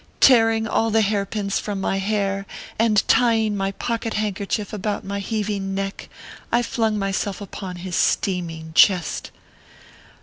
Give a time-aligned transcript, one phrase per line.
[0.19, 2.47] Tearing all the hair pins from my hair
[2.79, 6.09] and tying my pocket handkerchief about my heaving neck,
[6.51, 9.29] I flung myself upon his steaming chest.